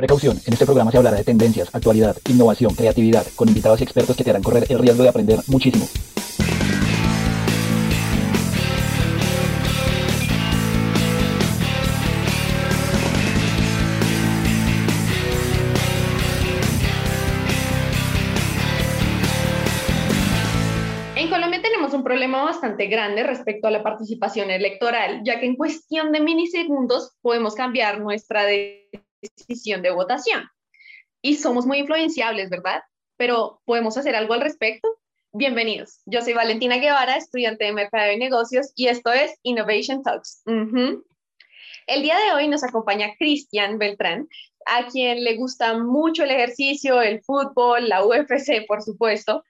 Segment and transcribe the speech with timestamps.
[0.00, 4.16] Precaución, en este programa se hablará de tendencias, actualidad, innovación, creatividad, con invitados y expertos
[4.16, 5.84] que te harán correr el riesgo de aprender muchísimo.
[21.14, 25.56] En Colombia tenemos un problema bastante grande respecto a la participación electoral, ya que en
[25.56, 28.46] cuestión de milisegundos podemos cambiar nuestra
[29.20, 30.48] decisión de votación.
[31.22, 32.82] Y somos muy influenciables, ¿verdad?
[33.16, 34.88] Pero ¿podemos hacer algo al respecto?
[35.32, 36.00] Bienvenidos.
[36.06, 40.42] Yo soy Valentina Guevara, estudiante de Mercado y Negocios, y esto es Innovation Talks.
[41.86, 44.28] El día de hoy nos acompaña Cristian Beltrán,
[44.66, 49.44] a quien le gusta mucho el ejercicio, el fútbol, la UFC, por supuesto.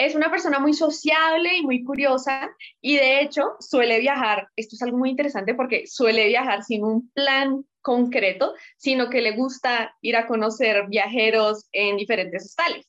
[0.00, 2.48] Es una persona muy sociable y muy curiosa
[2.80, 7.10] y de hecho suele viajar, esto es algo muy interesante porque suele viajar sin un
[7.10, 12.88] plan concreto, sino que le gusta ir a conocer viajeros en diferentes hostales.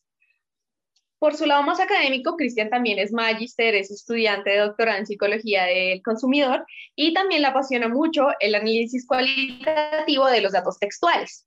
[1.20, 5.66] Por su lado más académico, Cristian también es magíster, es estudiante de doctorado en psicología
[5.66, 6.66] del consumidor
[6.96, 11.46] y también le apasiona mucho el análisis cualitativo de los datos textuales.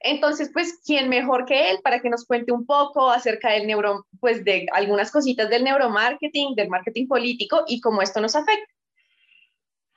[0.00, 4.06] Entonces, pues, ¿quién mejor que él para que nos cuente un poco acerca del neuro,
[4.20, 8.72] pues, de algunas cositas del neuromarketing, del marketing político y cómo esto nos afecta?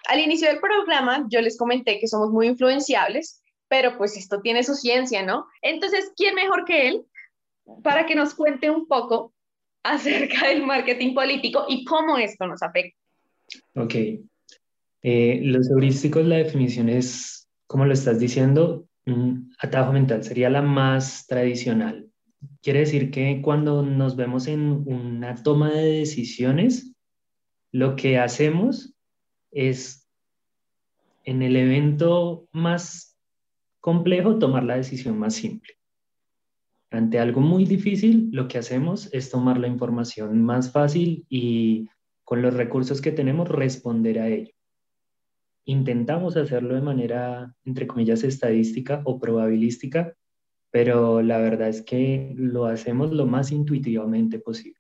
[0.08, 4.64] Al inicio del programa, yo les comenté que somos muy influenciables, pero pues esto tiene
[4.64, 5.46] su ciencia, ¿no?
[5.62, 7.06] Entonces, ¿quién mejor que él
[7.84, 9.34] para que nos cuente un poco
[9.84, 12.98] acerca del marketing político y cómo esto nos afecta?
[13.76, 13.96] Ok.
[15.04, 20.62] Eh, los heurísticos, la definición es, como lo estás diciendo, un atajo mental, sería la
[20.62, 22.10] más tradicional.
[22.62, 26.94] Quiere decir que cuando nos vemos en una toma de decisiones,
[27.72, 28.96] lo que hacemos
[29.52, 30.08] es
[31.24, 33.18] en el evento más
[33.80, 35.74] complejo tomar la decisión más simple.
[36.90, 41.88] Ante algo muy difícil, lo que hacemos es tomar la información más fácil y
[42.24, 44.54] con los recursos que tenemos responder a ello.
[45.66, 50.16] Intentamos hacerlo de manera, entre comillas, estadística o probabilística,
[50.72, 54.80] pero la verdad es que lo hacemos lo más intuitivamente posible.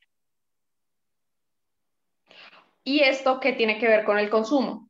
[2.83, 4.89] ¿Y esto qué tiene que ver con el consumo?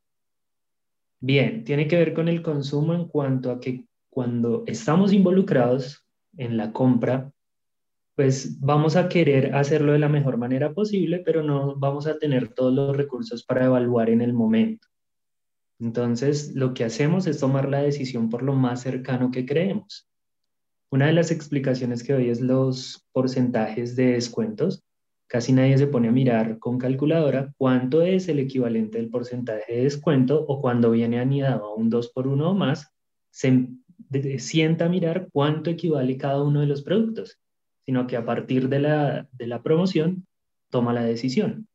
[1.19, 6.05] Bien, tiene que ver con el consumo en cuanto a que cuando estamos involucrados
[6.37, 7.31] en la compra,
[8.15, 12.53] pues vamos a querer hacerlo de la mejor manera posible, pero no vamos a tener
[12.53, 14.87] todos los recursos para evaluar en el momento.
[15.81, 20.07] Entonces, lo que hacemos es tomar la decisión por lo más cercano que creemos.
[20.91, 24.83] Una de las explicaciones que doy es los porcentajes de descuentos.
[25.25, 29.83] Casi nadie se pone a mirar con calculadora cuánto es el equivalente del porcentaje de
[29.83, 32.91] descuento o cuando viene anidado a un 2 por 1 o más,
[33.31, 33.69] se
[34.37, 37.39] sienta a mirar cuánto equivale cada uno de los productos,
[37.85, 40.27] sino que a partir de la, de la promoción
[40.69, 41.67] toma la decisión.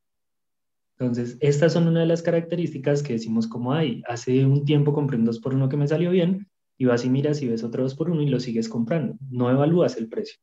[0.99, 4.01] Entonces, estas son una de las características que decimos como hay.
[4.07, 6.47] Hace un tiempo compré un 2 por 1 que me salió bien
[6.77, 9.15] y vas y miras y ves otro 2 por 1 y lo sigues comprando.
[9.29, 10.39] No evalúas el precio.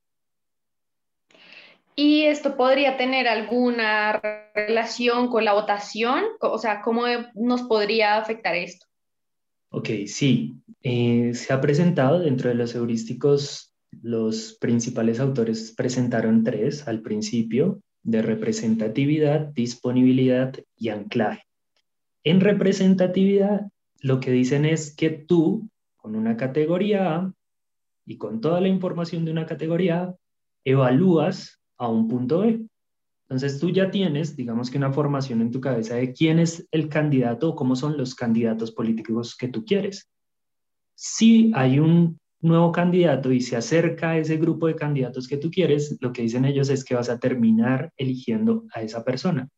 [1.97, 4.21] ¿Y esto podría tener alguna
[4.55, 6.25] relación con la votación?
[6.41, 7.05] O sea, ¿cómo
[7.35, 8.87] nos podría afectar esto?
[9.71, 10.55] Ok, sí.
[10.83, 17.81] Eh, se ha presentado dentro de los heurísticos, los principales autores presentaron tres al principio,
[18.05, 21.43] de representatividad, disponibilidad y anclaje.
[22.23, 23.69] En representatividad,
[24.01, 27.33] lo que dicen es que tú, con una categoría A
[28.07, 30.17] y con toda la información de una categoría A,
[30.65, 32.67] evalúas a un punto B.
[33.23, 36.89] Entonces tú ya tienes, digamos que una formación en tu cabeza de quién es el
[36.89, 40.11] candidato o cómo son los candidatos políticos que tú quieres.
[40.95, 45.51] Si hay un nuevo candidato y se acerca a ese grupo de candidatos que tú
[45.51, 49.49] quieres, lo que dicen ellos es que vas a terminar eligiendo a esa persona.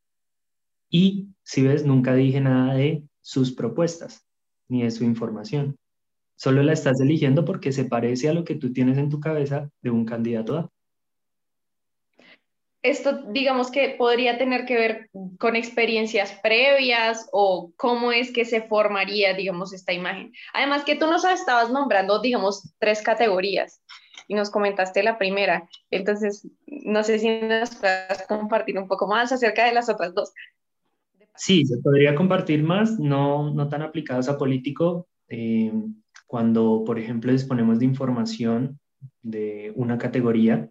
[0.89, 4.25] Y si ves, nunca dije nada de sus propuestas
[4.69, 5.77] ni de su información.
[6.37, 9.71] Solo la estás eligiendo porque se parece a lo que tú tienes en tu cabeza
[9.83, 10.71] de un candidato A
[12.91, 18.63] esto digamos que podría tener que ver con experiencias previas o cómo es que se
[18.63, 20.33] formaría, digamos, esta imagen.
[20.53, 23.83] Además que tú nos estabas nombrando, digamos, tres categorías
[24.29, 25.69] y nos comentaste la primera.
[25.91, 30.33] Entonces, no sé si nos puedas compartir un poco más acerca de las otras dos.
[31.37, 35.07] Sí, se podría compartir más, no, no tan aplicados a político.
[35.29, 35.73] Eh,
[36.27, 38.81] cuando, por ejemplo, disponemos de información
[39.23, 40.71] de una categoría,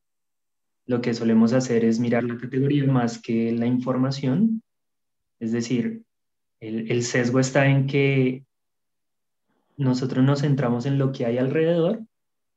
[0.87, 4.61] lo que solemos hacer es mirar la categoría más que la información.
[5.39, 6.03] Es decir,
[6.59, 8.45] el, sesgo está en que
[9.77, 12.05] nosotros nos centramos en lo que hay alrededor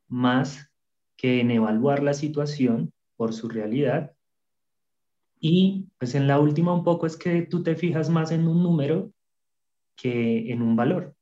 [0.09, 0.71] más
[1.17, 4.13] que en evaluar la situación por su realidad.
[5.41, 8.63] Y pues en la última un poco es que tú te fijas más en un
[8.63, 9.13] número
[9.97, 11.15] que en un valor.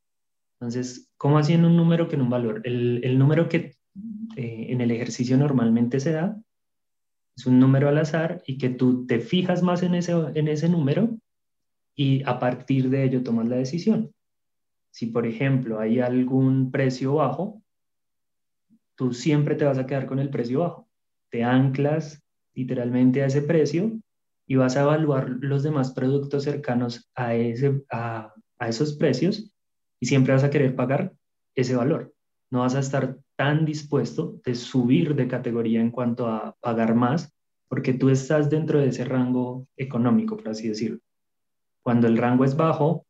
[0.59, 2.63] Entonces, ¿cómo así en un número que en un valor?
[2.65, 3.77] El, número que
[4.37, 6.37] eh, en el ejercicio normalmente se da
[7.37, 10.69] es un número al azar y que tú te fijas más en ese, en ese
[10.69, 11.19] número
[11.95, 14.13] y a partir de ello tomas la decisión.
[14.91, 17.63] Si, por ejemplo, hay algún precio bajo,
[18.97, 20.89] tú siempre te vas a quedar con el precio bajo.
[21.31, 22.23] Te anclas
[22.55, 24.01] literalmente a ese precio
[24.47, 29.53] y vas a evaluar los demás productos cercanos a, ese, a, a esos precios
[30.01, 31.13] y siempre vas a querer pagar
[31.55, 32.16] ese valor.
[32.51, 37.33] No vas a estar tan dispuesto de subir de categoría en cuanto a pagar más,
[37.69, 41.01] porque tú estás dentro de ese rango económico, por así decirlo.
[41.83, 43.07] Cuando el rango es bajo,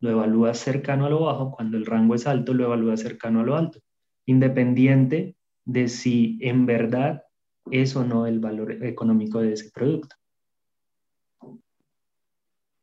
[0.00, 3.44] lo evalúas cercano a lo bajo, cuando el rango es alto, lo evalúas cercano a
[3.44, 3.80] lo alto,
[4.26, 7.24] independiente de si en verdad
[7.70, 10.16] es o no el valor económico de ese producto.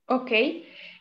[0.05, 0.31] Ok,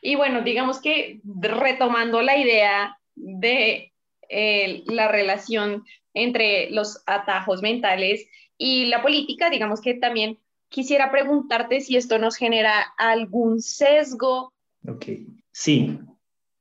[0.03, 3.93] y bueno, digamos que retomando la idea de
[4.29, 5.85] eh, la relación
[6.15, 8.27] entre los atajos mentales
[8.59, 10.39] y la política, digamos que también
[10.69, 14.53] quisiera preguntarte si esto nos genera algún sesgo.
[14.89, 15.07] Ok,
[15.53, 15.99] sí,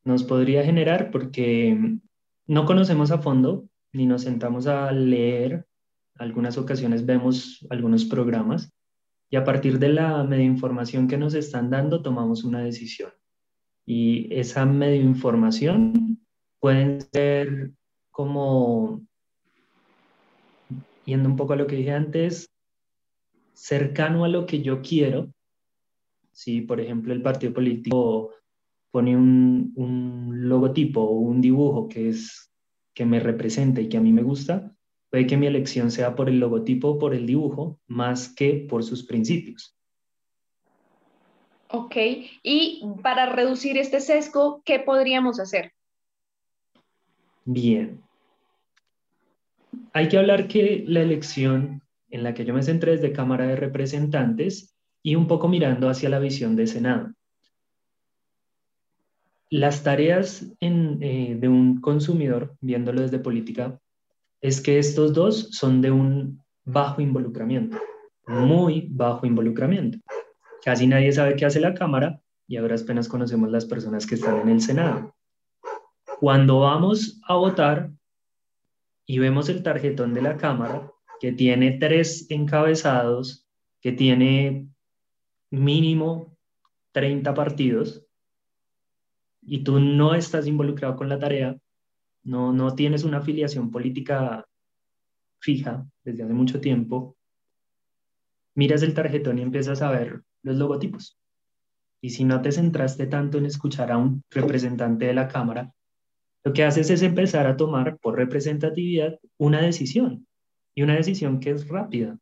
[0.03, 1.77] nos podría generar porque
[2.47, 5.65] no conocemos a fondo ni nos sentamos a leer.
[6.17, 8.71] Algunas ocasiones vemos algunos programas
[9.29, 13.11] y a partir de la media información que nos están dando tomamos una decisión.
[13.85, 16.24] Y esa medio información
[16.65, 17.73] pueden ser
[18.09, 18.99] como,
[21.05, 22.49] yendo un poco a lo que dije antes,
[23.53, 25.31] cercano a lo que yo quiero.
[26.31, 28.31] Si, por ejemplo, el partido político
[28.89, 32.51] pone un, un logotipo o un dibujo que, es,
[32.95, 34.75] que me representa y que a mí me gusta,
[35.11, 38.83] puede que mi elección sea por el logotipo o por el dibujo más que por
[38.83, 39.77] sus principios.
[41.69, 41.95] Ok,
[42.41, 45.71] y para reducir este sesgo, ¿qué podríamos hacer?
[47.45, 48.01] Bien,
[49.93, 53.55] hay que hablar que la elección en la que yo me centré desde Cámara de
[53.55, 57.13] Representantes y un poco mirando hacia la visión de Senado.
[59.49, 63.79] Las tareas eh, de un consumidor, viéndolo desde política,
[64.41, 67.77] es que estos dos son de un bajo involucramiento,
[68.27, 69.99] muy bajo involucramiento.
[70.63, 74.41] Casi nadie sabe qué hace la Cámara y ahora apenas conocemos las personas que están
[74.41, 75.14] en el Senado.
[76.25, 77.91] Cuando vamos a votar,
[79.05, 83.47] y vemos el tarjetón de la cámara que tiene tres encabezados,
[83.79, 84.67] que tiene
[85.51, 86.35] mínimo
[86.93, 88.07] 30 partidos,
[89.43, 91.59] y tú no estás involucrado con la tarea,
[92.23, 94.47] no, no tienes una afiliación política
[95.37, 97.15] fija desde hace mucho tiempo,
[98.55, 101.19] miras el tarjetón y empiezas a ver los logotipos.
[102.01, 105.71] Y si no te centraste tanto en escuchar a un representante de la Cámara,
[106.45, 110.27] lo que haces es empezar a tomar por representatividad una decisión
[110.75, 112.19] y una decisión que es rápida.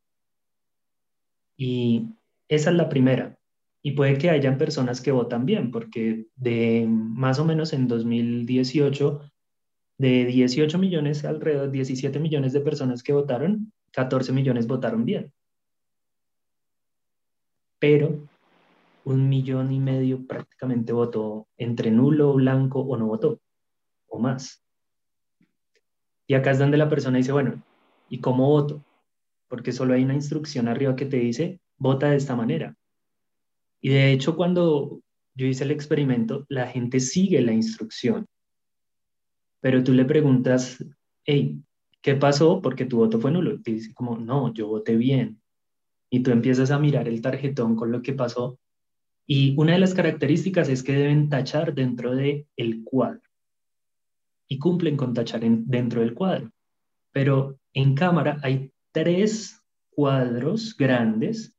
[1.58, 2.08] Y
[2.48, 3.38] esa es la primera.
[3.82, 9.30] Y puede que hayan personas que votan bien, porque de más o menos en 2018,
[9.98, 15.34] de 18 millones, alrededor de 17 millones de personas que votaron, 14 millones votaron bien.
[17.78, 18.26] Pero
[19.04, 23.43] un millón y medio prácticamente votó entre nulo, blanco o no votó
[24.08, 24.64] o más.
[26.26, 27.62] Y acá es donde la persona dice, bueno,
[28.08, 28.84] ¿y cómo voto?
[29.48, 32.76] Porque solo hay una instrucción arriba que te dice, vota de esta manera.
[33.80, 35.02] Y de hecho, cuando
[35.34, 38.26] yo hice el experimento, la gente sigue la instrucción.
[39.60, 40.82] Pero tú le preguntas,
[41.24, 41.60] hey,
[42.00, 42.62] ¿qué pasó?
[42.62, 43.54] Porque tu voto fue nulo.
[43.54, 45.42] Y te dice como, no, yo voté bien.
[46.08, 48.58] Y tú empiezas a mirar el tarjetón con lo que pasó.
[49.26, 53.20] Y una de las características es que deben tachar dentro del el cuadro
[54.54, 56.52] y cumplen con tachar dentro del cuadro.
[57.10, 61.56] Pero en cámara hay tres cuadros grandes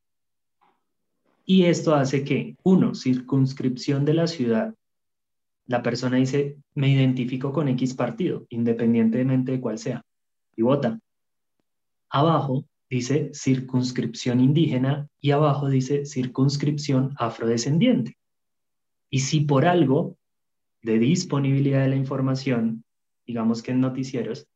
[1.46, 4.74] y esto hace que, uno, circunscripción de la ciudad.
[5.68, 10.02] La persona dice, me identifico con X partido, independientemente de cuál sea,
[10.56, 10.98] y vota.
[12.10, 18.18] Abajo dice circunscripción indígena y abajo dice circunscripción afrodescendiente.
[19.10, 20.18] Y si por algo
[20.82, 22.85] de disponibilidad de la información,
[23.26, 24.48] digamos que en noticieros,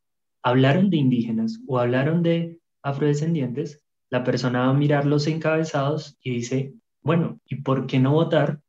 [0.41, 6.31] hablaron de indígenas o hablaron de afrodescendientes, la persona va a mirar los encabezados y
[6.31, 8.61] dice, bueno, ¿y por qué no votar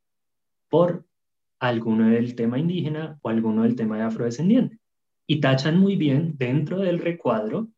[0.69, 1.07] por
[1.59, 4.81] alguno del tema indígena o alguno del tema de afrodescendiente?
[5.31, 7.69] y tachan muy bien dentro del recuadro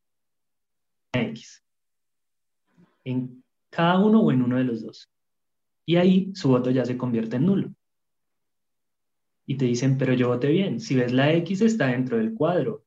[1.13, 1.63] X.
[3.05, 5.11] En cada uno o en uno de los dos.
[5.85, 7.75] Y ahí su voto ya se convierte en nulo.
[9.47, 10.81] Y te dicen, pero yo voté bien.
[10.81, 12.85] Si ves la X está dentro del cuadro,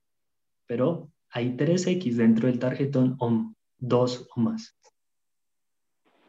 [0.66, 4.78] pero hay tres X dentro del tarjetón o dos o más.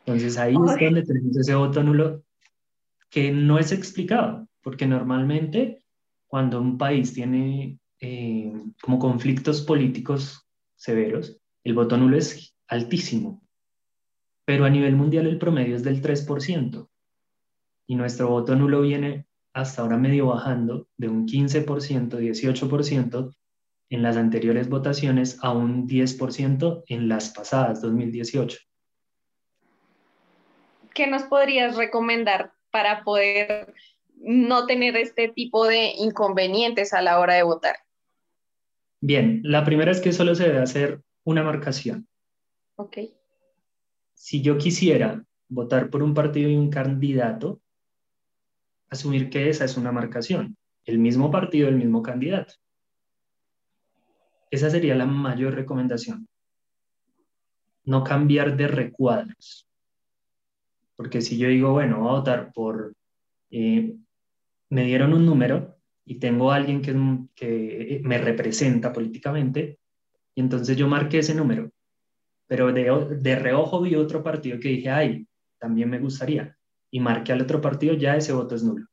[0.00, 2.22] Entonces ahí es donde tenemos ese voto nulo
[3.10, 5.82] que no es explicado, porque normalmente
[6.26, 8.52] cuando un país tiene eh,
[8.82, 13.42] como conflictos políticos severos, el voto nulo es altísimo,
[14.44, 16.88] pero a nivel mundial el promedio es del 3%,
[17.88, 19.25] y nuestro voto nulo viene
[19.56, 23.34] hasta ahora medio bajando de un 15%, 18%
[23.88, 28.58] en las anteriores votaciones a un 10% en las pasadas, 2018.
[30.96, 33.74] ¿qué nos podrías recomendar para poder
[34.16, 37.76] no tener este tipo de inconvenientes a la hora de votar?
[39.00, 42.08] Bien, la primera es que solo se debe hacer una marcación.
[42.76, 42.98] Ok.
[44.14, 47.60] Si yo quisiera votar por un partido y un candidato,
[48.90, 52.54] asumir que esa es una marcación, el mismo partido, el mismo candidato.
[54.50, 56.28] Esa sería la mayor recomendación.
[57.84, 59.66] No cambiar de recuadros.
[60.96, 62.94] Porque si yo digo, bueno, voy a votar por,
[63.50, 63.94] eh,
[64.70, 66.94] me dieron un número y tengo a alguien que,
[67.34, 69.78] que me representa políticamente,
[70.34, 71.70] y entonces yo marqué ese número,
[72.46, 75.26] pero de, de reojo vi otro partido que dije, ay,
[75.58, 76.56] también me gustaría,
[76.90, 78.86] y marqué al otro partido, ya ese voto es nulo.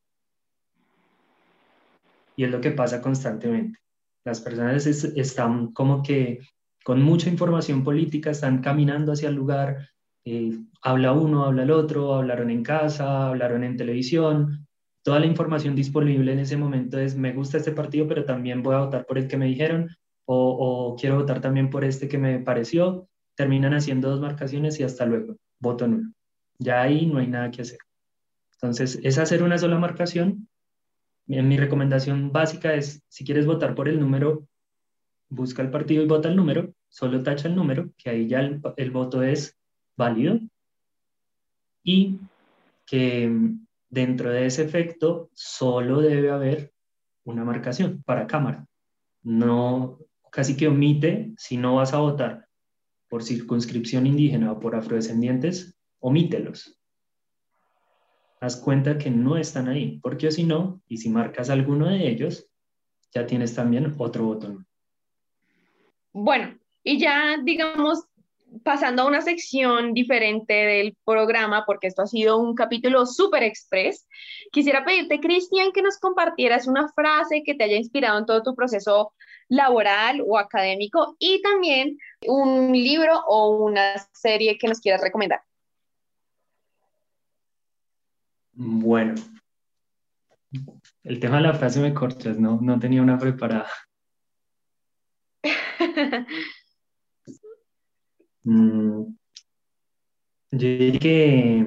[2.36, 3.80] Y es lo que pasa constantemente.
[4.26, 6.40] Las personas están como que
[6.84, 9.90] con mucha información política, están caminando hacia el lugar,
[10.26, 14.68] eh, habla uno, habla el otro, hablaron en casa, hablaron en televisión.
[15.04, 18.76] Toda la información disponible en ese momento es, me gusta este partido, pero también voy
[18.76, 19.90] a votar por el que me dijeron,
[20.26, 23.08] o, quiero votar también por este que me pareció.
[23.36, 26.10] Terminan haciendo dos marcaciones y hasta luego, voto nulo.
[26.60, 27.80] Ya ahí no hay nada que hacer.
[28.54, 30.48] Entonces, es hacer una sola marcación.
[31.26, 34.48] Mi recomendación básica es, si quieres votar por el número,
[35.30, 38.92] busca el partido y vota el número, solo tacha el número, que ahí ya el
[38.92, 39.58] voto es
[39.96, 40.40] válido
[41.84, 42.20] y
[42.86, 43.32] que
[43.90, 46.74] dentro de ese efecto solo debe haber
[47.26, 48.66] una marcación para cámara.
[49.22, 50.00] No,
[50.32, 52.48] casi que omite, si no vas a votar
[53.08, 56.78] por circunscripción indígena o por afrodescendientes, omítelos.
[58.42, 62.46] Haz cuenta que no están ahí, porque si no, y si marcas alguno de ellos,
[63.14, 64.68] ya tienes también otro botón.
[66.12, 68.04] Bueno, y ya digamos,
[68.64, 74.06] pasando a una sección diferente del programa, porque esto ha sido un capítulo súper express,
[74.52, 78.56] quisiera pedirte, Cristian, que nos compartieras una frase que te haya inspirado en todo tu
[78.56, 79.14] proceso
[79.48, 85.40] laboral o académico y también un libro o una serie que nos quieras recomendar.
[88.56, 89.16] Bueno,
[91.04, 92.60] el tema de la frase me cortas, ¿no?
[92.62, 93.70] No tenía una preparada.
[98.46, 99.16] Mm,
[100.52, 101.66] yo diría que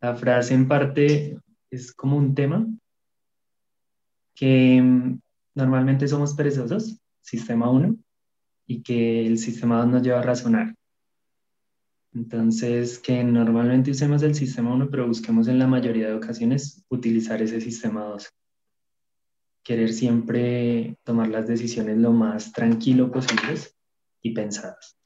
[0.00, 1.38] la frase en parte
[1.70, 2.66] es como un tema
[4.34, 5.20] que mm,
[5.56, 7.96] normalmente somos perezosos, sistema 1,
[8.66, 10.74] y que el sistema 2 nos lleva a razonar.
[12.14, 17.40] Entonces, que normalmente usemos el sistema 1, pero busquemos en la mayoría de ocasiones utilizar
[17.40, 18.28] ese sistema 2.
[19.62, 23.74] Querer siempre tomar las decisiones lo más tranquilo posibles
[24.20, 24.98] y pensadas.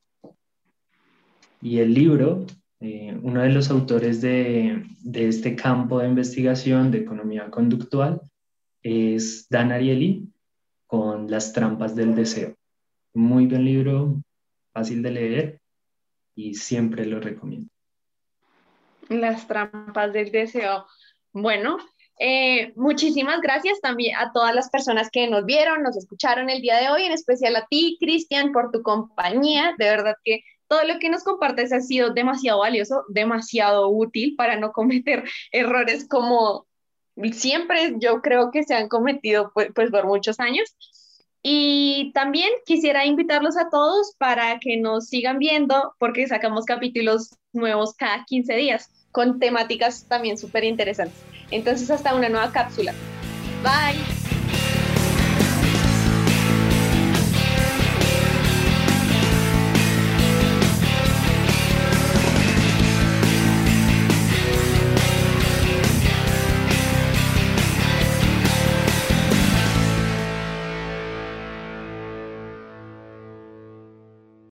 [1.62, 2.44] Y el libro,
[2.80, 8.20] eh, uno de los autores de, de, este campo de investigación de economía conductual
[8.82, 10.28] es Dan Ariely
[10.86, 12.56] con Las trampas del deseo.
[13.14, 14.22] Muy buen libro,
[14.72, 15.60] fácil de leer
[16.36, 17.68] y siempre lo recomiendo.
[19.08, 20.86] Las trampas del deseo.
[21.32, 21.78] Bueno,
[22.18, 26.76] eh, muchísimas gracias también a todas las personas que nos vieron, nos escucharon el día
[26.76, 29.74] de hoy, en especial a ti, Cristian, por tu compañía.
[29.78, 34.56] De verdad que todo lo que nos compartes ha sido demasiado valioso, demasiado útil para
[34.56, 36.66] no cometer errores como
[37.32, 40.76] siempre yo creo que se han cometido pues, pues por muchos años.
[41.48, 47.94] Y también quisiera invitarlos a todos para que nos sigan viendo porque sacamos capítulos nuevos
[47.94, 51.22] cada 15 días con temáticas también súper interesantes.
[51.52, 52.92] Entonces hasta una nueva cápsula.
[53.62, 54.15] Bye.